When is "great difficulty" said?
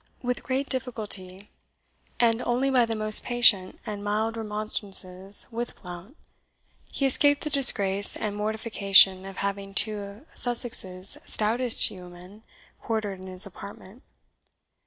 0.41-1.51